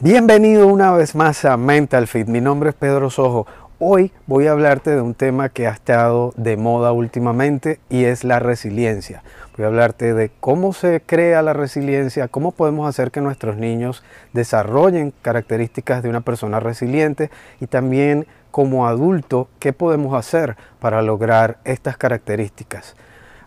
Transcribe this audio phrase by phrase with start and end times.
[0.00, 2.28] Bienvenido una vez más a Mental Fit.
[2.28, 3.46] Mi nombre es Pedro Sojo.
[3.78, 8.22] Hoy voy a hablarte de un tema que ha estado de moda últimamente y es
[8.22, 9.22] la resiliencia.
[9.56, 14.04] Voy a hablarte de cómo se crea la resiliencia, cómo podemos hacer que nuestros niños
[14.34, 21.56] desarrollen características de una persona resiliente y también como adulto qué podemos hacer para lograr
[21.64, 22.96] estas características.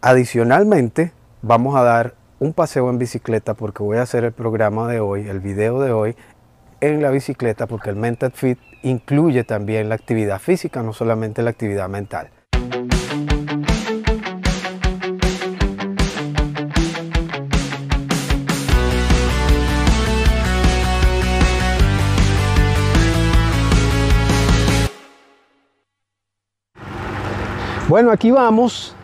[0.00, 4.98] Adicionalmente, vamos a dar un paseo en bicicleta porque voy a hacer el programa de
[4.98, 6.16] hoy, el video de hoy
[6.82, 11.50] en la bicicleta porque el Mental Fit incluye también la actividad física, no solamente la
[11.50, 12.28] actividad mental.
[27.88, 28.96] Bueno, aquí vamos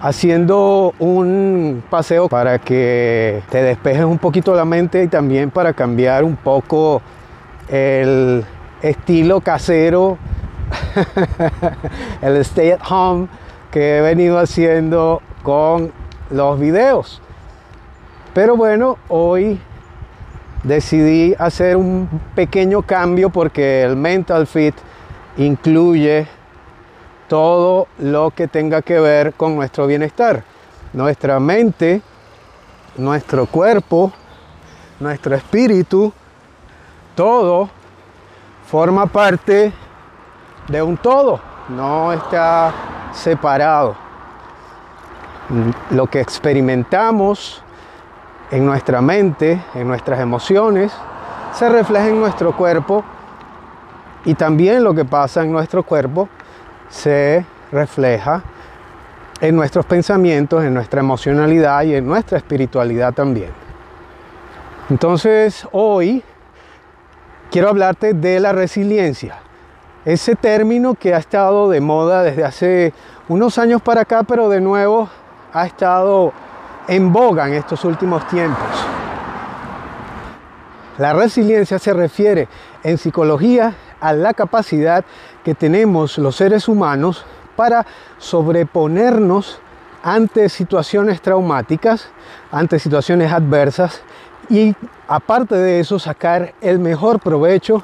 [0.00, 6.24] haciendo un paseo para que te despejes un poquito la mente y también para cambiar
[6.24, 7.00] un poco
[7.68, 8.44] el
[8.82, 10.18] estilo casero,
[12.22, 13.28] el stay at home
[13.70, 15.92] que he venido haciendo con
[16.30, 17.22] los videos.
[18.34, 19.60] Pero bueno, hoy
[20.64, 24.74] decidí hacer un pequeño cambio porque el Mental Fit
[25.36, 26.26] incluye
[27.28, 30.44] todo lo que tenga que ver con nuestro bienestar.
[30.92, 32.02] Nuestra mente,
[32.96, 34.12] nuestro cuerpo,
[35.00, 36.12] nuestro espíritu,
[37.14, 37.68] todo
[38.66, 39.72] forma parte
[40.68, 42.72] de un todo, no está
[43.12, 43.96] separado.
[45.90, 47.62] Lo que experimentamos
[48.50, 50.92] en nuestra mente, en nuestras emociones,
[51.52, 53.04] se refleja en nuestro cuerpo
[54.24, 56.28] y también lo que pasa en nuestro cuerpo
[56.88, 58.42] se refleja
[59.40, 63.50] en nuestros pensamientos, en nuestra emocionalidad y en nuestra espiritualidad también.
[64.90, 66.22] Entonces hoy
[67.50, 69.36] quiero hablarte de la resiliencia,
[70.04, 72.92] ese término que ha estado de moda desde hace
[73.28, 75.08] unos años para acá, pero de nuevo
[75.52, 76.32] ha estado
[76.88, 78.68] en boga en estos últimos tiempos.
[80.98, 82.48] La resiliencia se refiere
[82.82, 85.04] en psicología a la capacidad
[85.44, 87.24] que tenemos los seres humanos
[87.56, 87.86] para
[88.18, 89.58] sobreponernos
[90.02, 92.08] ante situaciones traumáticas,
[92.52, 94.02] ante situaciones adversas
[94.50, 94.74] y
[95.08, 97.82] aparte de eso sacar el mejor provecho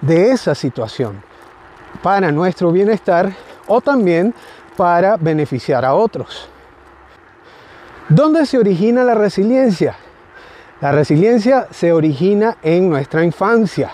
[0.00, 1.22] de esa situación
[2.02, 3.32] para nuestro bienestar
[3.66, 4.34] o también
[4.76, 6.48] para beneficiar a otros.
[8.08, 9.96] ¿Dónde se origina la resiliencia?
[10.80, 13.92] La resiliencia se origina en nuestra infancia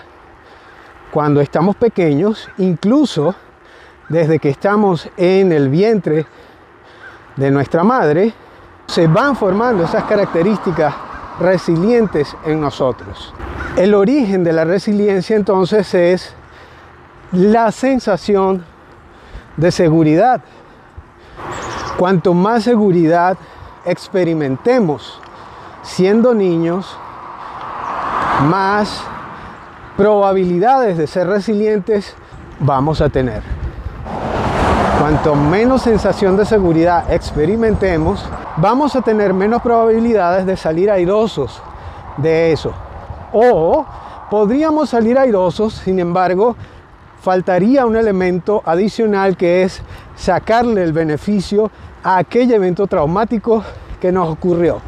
[1.17, 3.33] cuando estamos pequeños, incluso
[4.07, 6.27] desde que estamos en el vientre
[7.35, 8.31] de nuestra madre,
[8.85, 10.93] se van formando esas características
[11.39, 13.33] resilientes en nosotros.
[13.75, 16.35] El origen de la resiliencia entonces es
[17.31, 18.63] la sensación
[19.55, 20.43] de seguridad.
[21.97, 23.39] Cuanto más seguridad
[23.85, 25.19] experimentemos
[25.81, 26.95] siendo niños,
[28.43, 29.01] más
[29.97, 32.15] probabilidades de ser resilientes
[32.59, 33.41] vamos a tener.
[34.99, 38.23] Cuanto menos sensación de seguridad experimentemos,
[38.57, 41.61] vamos a tener menos probabilidades de salir airosos
[42.17, 42.73] de eso.
[43.33, 43.85] O
[44.29, 46.55] podríamos salir airosos, sin embargo,
[47.21, 49.81] faltaría un elemento adicional que es
[50.15, 51.71] sacarle el beneficio
[52.03, 53.63] a aquel evento traumático
[53.99, 54.79] que nos ocurrió.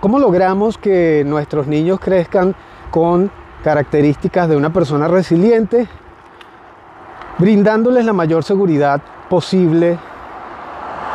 [0.00, 2.54] ¿Cómo logramos que nuestros niños crezcan
[2.90, 3.30] con
[3.62, 5.88] características de una persona resiliente,
[7.38, 9.98] brindándoles la mayor seguridad posible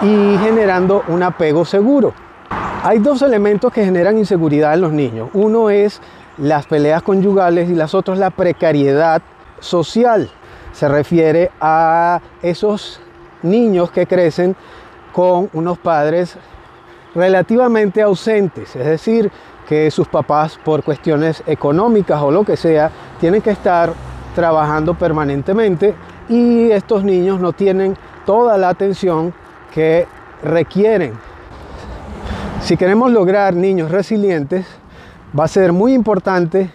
[0.02, 2.14] y generando un apego seguro.
[2.84, 5.30] Hay dos elementos que generan inseguridad en los niños.
[5.34, 6.02] Uno es
[6.38, 9.22] las peleas conyugales y las otras la precariedad
[9.59, 10.30] social.
[10.74, 13.00] Se refiere a esos
[13.42, 14.56] niños que crecen
[15.14, 16.38] con unos padres
[17.16, 19.32] relativamente ausentes, es decir,
[19.68, 23.94] que sus papás por cuestiones económicas o lo que sea tienen que estar
[24.36, 25.96] trabajando permanentemente
[26.30, 29.34] y estos niños no tienen toda la atención
[29.74, 30.08] que
[30.44, 31.14] requieren.
[32.62, 34.66] Si queremos lograr niños resilientes,
[35.38, 36.70] va a ser muy importante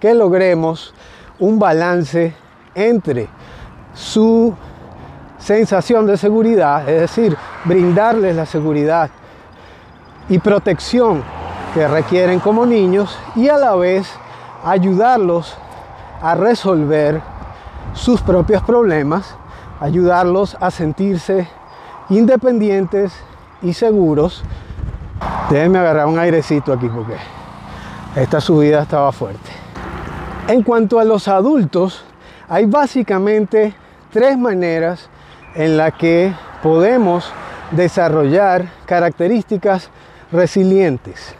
[0.00, 0.94] que logremos
[1.38, 2.34] un balance
[2.74, 3.28] entre
[3.94, 4.54] su
[5.38, 9.10] sensación de seguridad, es decir, brindarles la seguridad
[10.28, 11.22] y protección
[11.74, 14.08] que requieren como niños y a la vez
[14.64, 15.56] ayudarlos
[16.22, 17.20] a resolver
[17.94, 19.34] sus propios problemas,
[19.80, 21.48] ayudarlos a sentirse
[22.08, 23.12] independientes
[23.60, 24.44] y seguros.
[25.50, 27.16] Déjenme agarrar un airecito aquí porque
[28.14, 29.50] esta subida estaba fuerte.
[30.46, 32.04] En cuanto a los adultos,
[32.48, 33.74] hay básicamente
[34.12, 35.08] tres maneras
[35.56, 36.32] en las que
[36.62, 37.32] podemos
[37.72, 39.90] desarrollar características
[40.30, 41.34] resilientes.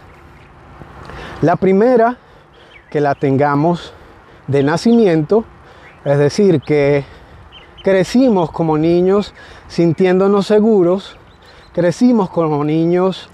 [1.42, 2.16] La primera,
[2.90, 3.92] que la tengamos
[4.46, 5.44] de nacimiento,
[6.04, 7.04] es decir, que
[7.82, 9.34] crecimos como niños
[9.68, 11.18] sintiéndonos seguros,
[11.72, 13.28] crecimos como niños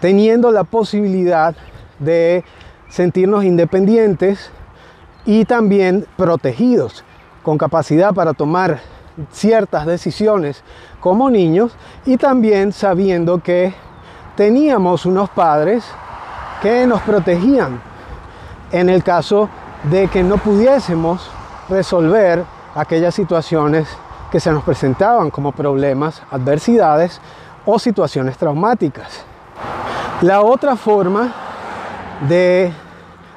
[0.00, 1.54] teniendo la posibilidad
[1.98, 2.44] de
[2.88, 4.50] sentirnos independientes
[5.24, 7.04] y también protegidos,
[7.42, 8.80] con capacidad para tomar
[9.30, 10.62] ciertas decisiones
[11.00, 11.72] como niños
[12.04, 13.74] y también sabiendo que
[14.36, 15.84] teníamos unos padres
[16.62, 17.80] que nos protegían
[18.70, 19.48] en el caso
[19.90, 21.28] de que no pudiésemos
[21.68, 22.44] resolver
[22.74, 23.88] aquellas situaciones
[24.30, 27.20] que se nos presentaban como problemas, adversidades
[27.66, 29.24] o situaciones traumáticas.
[30.22, 31.34] La otra forma
[32.28, 32.72] de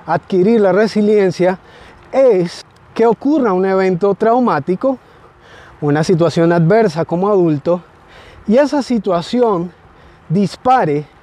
[0.05, 1.57] adquirir la resiliencia
[2.11, 2.63] es
[2.93, 4.99] que ocurra un evento traumático,
[5.81, 7.81] una situación adversa como adulto,
[8.47, 9.71] y esa situación
[10.29, 11.14] dispare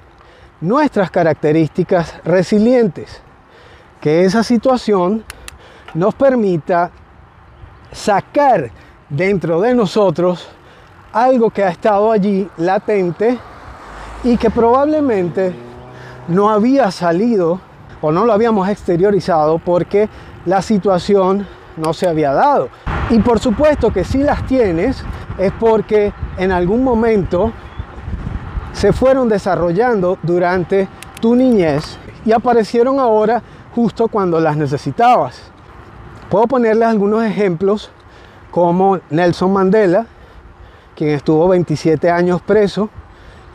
[0.63, 3.21] nuestras características resilientes,
[3.99, 5.25] que esa situación
[5.93, 6.89] nos permita
[7.91, 8.71] sacar
[9.09, 10.47] dentro de nosotros
[11.11, 13.37] algo que ha estado allí latente
[14.23, 15.53] y que probablemente
[16.29, 17.59] no había salido
[18.01, 20.07] o no lo habíamos exteriorizado porque
[20.45, 21.45] la situación
[21.75, 22.69] no se había dado.
[23.09, 25.03] Y por supuesto que si las tienes
[25.37, 27.51] es porque en algún momento
[28.83, 30.89] se fueron desarrollando durante
[31.21, 33.41] tu niñez y aparecieron ahora
[33.73, 35.41] justo cuando las necesitabas.
[36.29, 37.89] Puedo ponerles algunos ejemplos
[38.51, 40.05] como Nelson Mandela,
[40.97, 42.89] quien estuvo 27 años preso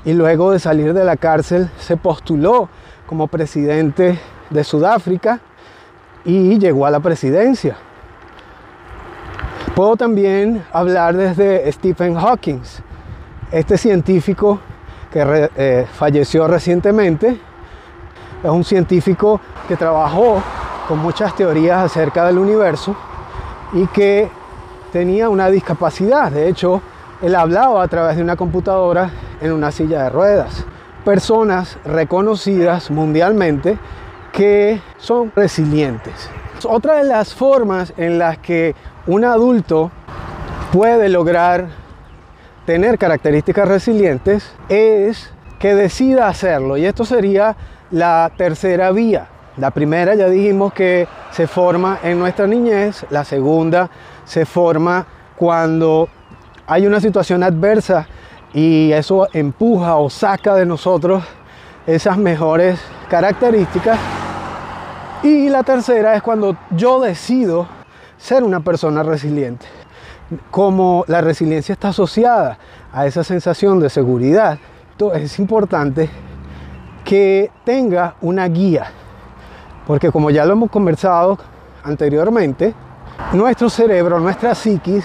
[0.03, 2.71] y luego de salir de la cárcel se postuló
[3.07, 5.41] como presidente de Sudáfrica
[6.25, 7.77] y llegó a la presidencia.
[9.75, 12.61] Puedo también hablar desde Stephen Hawking,
[13.53, 14.59] este científico
[15.11, 17.41] que eh, falleció recientemente.
[18.43, 20.43] Es un científico que trabajó
[20.87, 22.97] con muchas teorías acerca del universo
[23.73, 24.31] y que
[24.93, 26.31] tenía una discapacidad.
[26.31, 26.81] De hecho,
[27.21, 29.11] él hablaba a través de una computadora
[29.41, 30.65] en una silla de ruedas.
[31.05, 33.79] Personas reconocidas mundialmente
[34.33, 36.31] que son resilientes.
[36.65, 38.75] Otra de las formas en las que
[39.07, 39.91] un adulto
[40.73, 41.69] puede lograr
[42.69, 46.77] tener características resilientes es que decida hacerlo.
[46.77, 47.57] Y esto sería
[47.91, 49.27] la tercera vía.
[49.57, 53.89] La primera ya dijimos que se forma en nuestra niñez, la segunda
[54.27, 56.11] se forma cuando
[56.67, 58.07] hay una situación adversa
[58.53, 61.25] y eso empuja o saca de nosotros
[61.87, 62.79] esas mejores
[63.09, 63.99] características.
[65.23, 67.67] Y la tercera es cuando yo decido
[68.19, 69.78] ser una persona resiliente.
[70.51, 72.59] Como la resiliencia está asociada
[72.93, 74.59] a esa sensación de seguridad,
[75.15, 76.11] es importante
[77.05, 78.91] que tenga una guía.
[79.87, 81.39] Porque como ya lo hemos conversado
[81.83, 82.75] anteriormente,
[83.33, 85.05] nuestro cerebro, nuestra psiquis,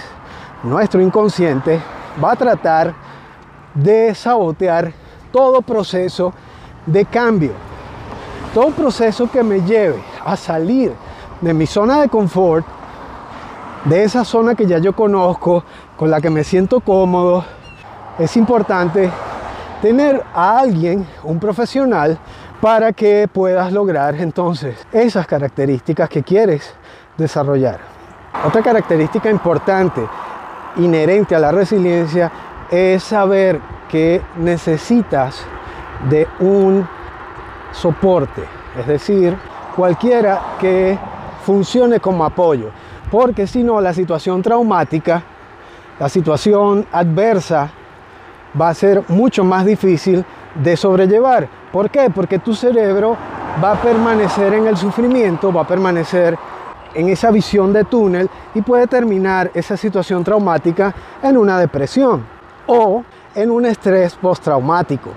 [0.62, 1.80] nuestro inconsciente
[2.22, 2.94] va a tratar
[3.74, 4.92] de sabotear
[5.32, 6.32] todo proceso
[6.86, 7.52] de cambio,
[8.52, 10.92] todo proceso que me lleve a salir
[11.40, 12.64] de mi zona de confort,
[13.84, 15.64] de esa zona que ya yo conozco,
[15.96, 17.44] con la que me siento cómodo.
[18.18, 19.10] Es importante
[19.82, 22.18] tener a alguien, un profesional,
[22.60, 26.74] para que puedas lograr entonces esas características que quieres
[27.18, 27.78] desarrollar.
[28.46, 30.00] Otra característica importante
[30.76, 32.32] inherente a la resiliencia
[32.70, 35.44] es saber que necesitas
[36.08, 36.88] de un
[37.72, 38.42] soporte,
[38.78, 39.36] es decir,
[39.76, 40.98] cualquiera que
[41.44, 42.70] funcione como apoyo,
[43.10, 45.22] porque si no la situación traumática,
[45.98, 47.70] la situación adversa
[48.60, 51.48] va a ser mucho más difícil de sobrellevar.
[51.72, 52.10] ¿Por qué?
[52.10, 53.16] Porque tu cerebro
[53.62, 56.36] va a permanecer en el sufrimiento, va a permanecer
[56.94, 62.24] en esa visión de túnel y puede terminar esa situación traumática en una depresión
[62.66, 63.02] o
[63.34, 65.10] en un estrés postraumático.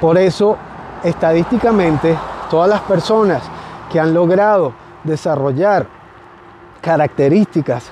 [0.00, 0.56] Por eso,
[1.02, 2.16] estadísticamente,
[2.48, 3.42] todas las personas
[3.90, 5.86] que han logrado desarrollar
[6.84, 7.90] características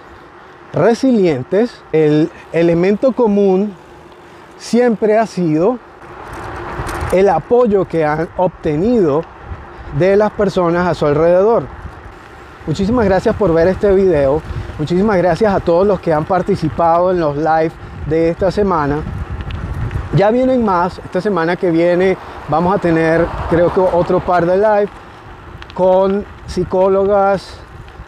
[0.72, 3.74] resilientes, el elemento común
[4.58, 5.78] siempre ha sido
[7.12, 9.22] el apoyo que han obtenido
[9.98, 11.64] de las personas a su alrededor.
[12.66, 14.40] Muchísimas gracias por ver este video.
[14.78, 17.72] Muchísimas gracias a todos los que han participado en los live
[18.06, 18.98] de esta semana.
[20.14, 20.98] Ya vienen más.
[21.04, 22.16] Esta semana que viene
[22.48, 24.88] vamos a tener creo que otro par de live
[25.74, 27.58] con psicólogas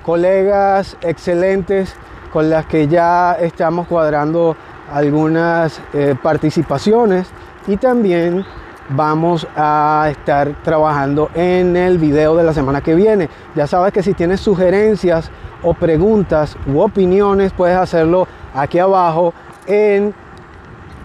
[0.05, 1.95] colegas excelentes
[2.33, 4.57] con las que ya estamos cuadrando
[4.93, 7.27] algunas eh, participaciones
[7.67, 8.45] y también
[8.91, 13.31] vamos a estar trabajando en el video de la semana que viene.
[13.55, 15.31] Ya sabes que si tienes sugerencias
[15.63, 19.33] o preguntas u opiniones puedes hacerlo aquí abajo
[19.67, 20.15] en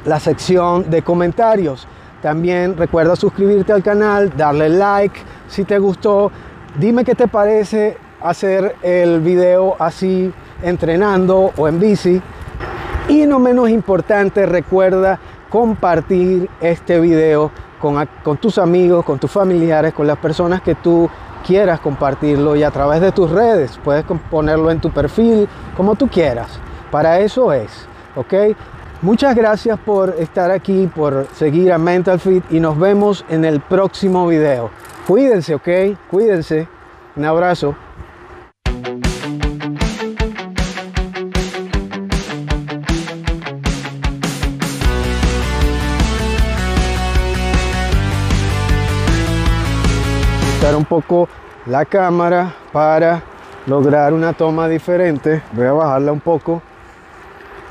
[0.03, 1.87] la sección de comentarios.
[2.21, 6.31] También recuerda suscribirte al canal, darle like si te gustó.
[6.77, 10.33] Dime qué te parece hacer el video así
[10.63, 12.21] entrenando o en bici.
[13.07, 19.93] Y no menos importante, recuerda compartir este video con, con, tus amigos, con tus familiares,
[19.93, 21.09] con las personas que tú
[21.45, 23.79] quieras compartirlo y a través de tus redes.
[23.83, 26.59] Puedes ponerlo en tu perfil, como tú quieras.
[26.91, 28.55] Para eso es, ¿ok?
[29.01, 33.61] Muchas gracias por estar aquí, por seguir a Mental Fit y nos vemos en el
[33.61, 34.71] próximo video.
[35.07, 35.69] Cuídense, ¿ok?
[36.09, 36.67] Cuídense.
[37.15, 37.88] Un abrazo.
[50.75, 51.27] Un poco
[51.65, 53.21] la cámara para
[53.65, 55.41] lograr una toma diferente.
[55.53, 56.61] Voy a bajarla un poco.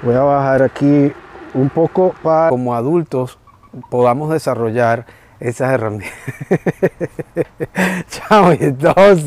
[0.02, 1.12] Voy a bajar aquí
[1.54, 3.38] un poco para como adultos
[3.90, 5.06] podamos desarrollar
[5.40, 6.12] esas herramientas.
[8.08, 9.24] Chao, entonces.